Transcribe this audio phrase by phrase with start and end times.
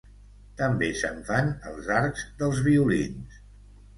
[0.61, 3.39] També se'n fan els arcs dels violins.